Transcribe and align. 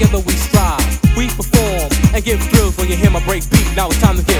together 0.00 0.24
we 0.26 0.32
strive, 0.32 1.16
we 1.16 1.28
perform, 1.28 1.92
and 2.14 2.24
get 2.24 2.40
thrills 2.48 2.74
when 2.78 2.88
you 2.88 2.96
hear 2.96 3.10
my 3.10 3.22
break 3.26 3.44
beat. 3.50 3.66
Now 3.76 3.88
it's 3.88 4.00
time 4.00 4.16
to 4.16 4.24
get 4.24 4.39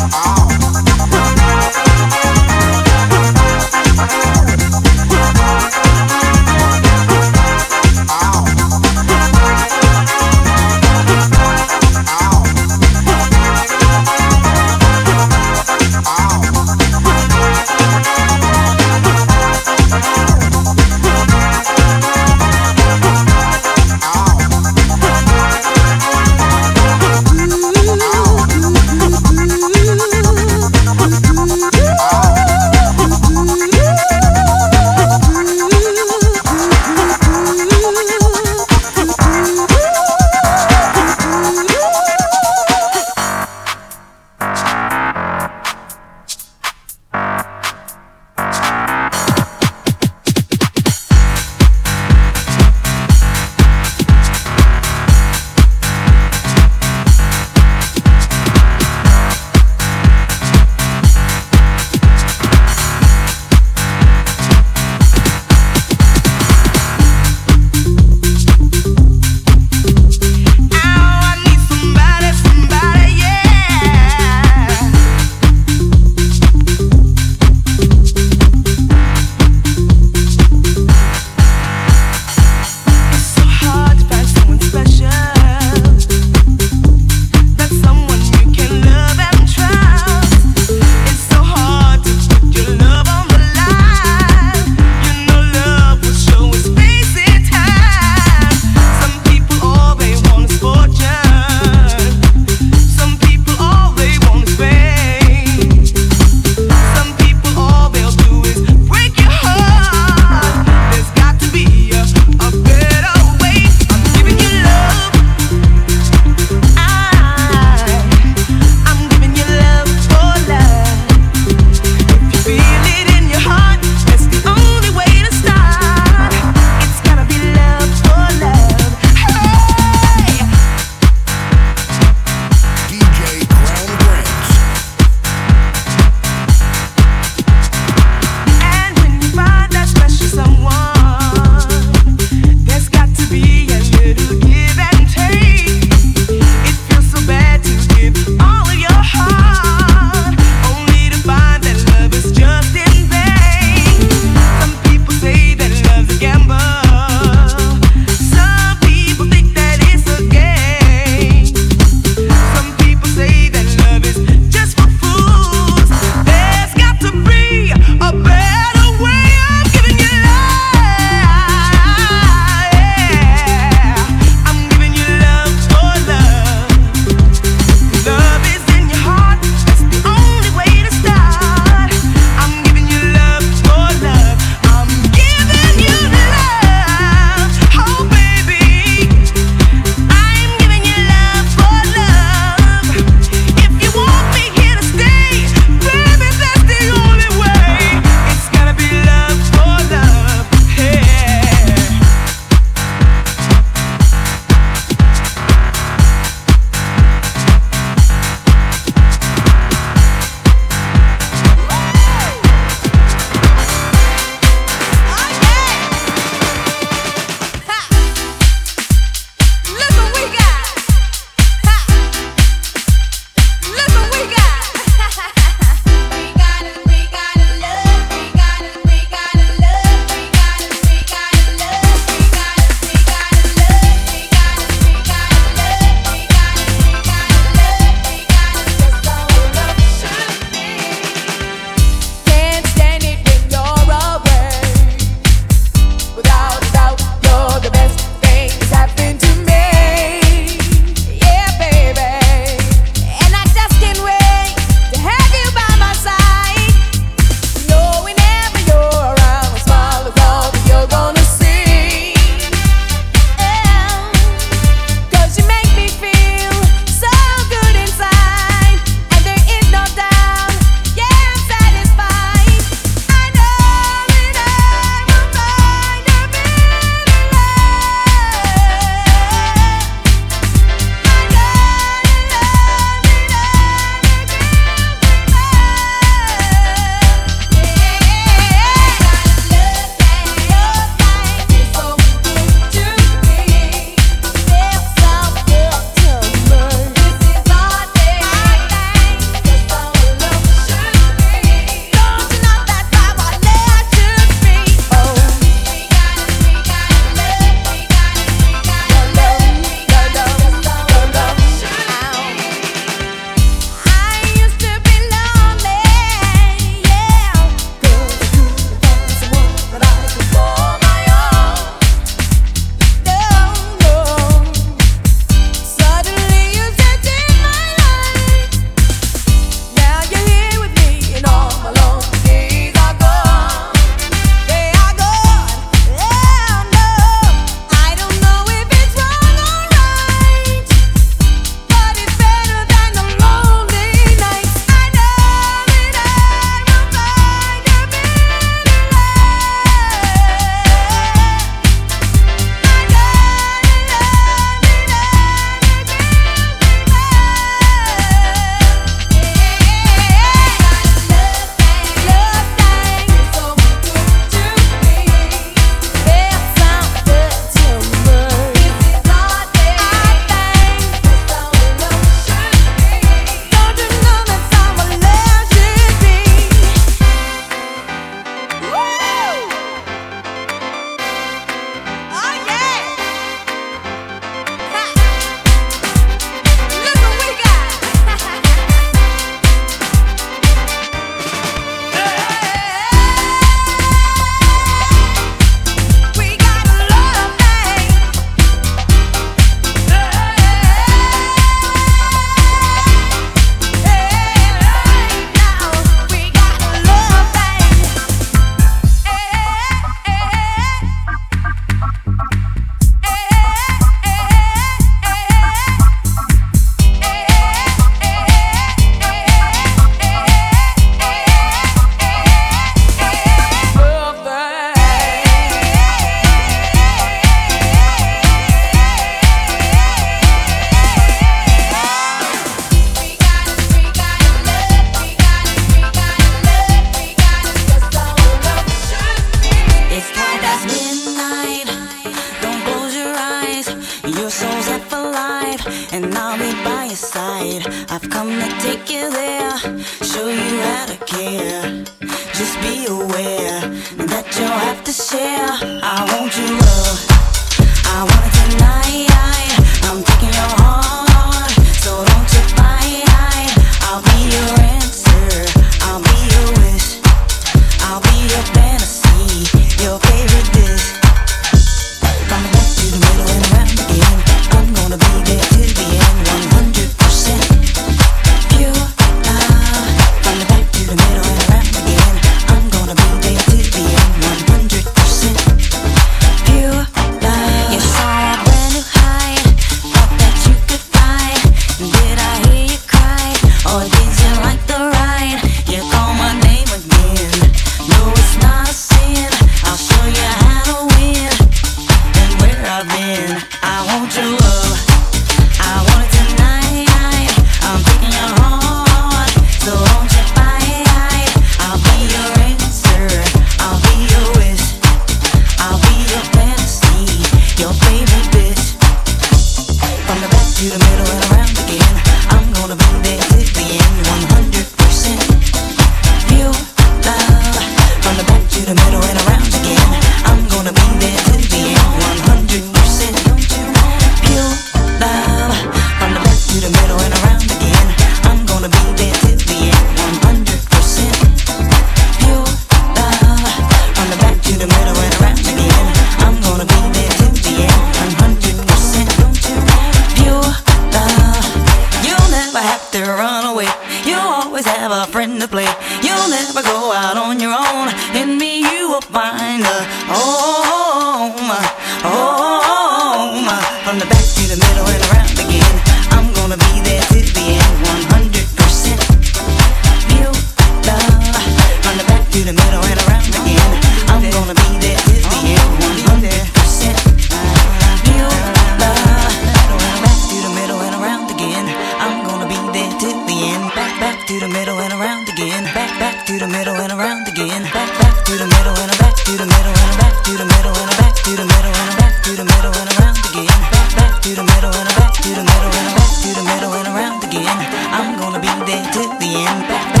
the 599.19 599.43
impact. 599.43 600.00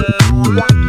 Love. 0.00 0.79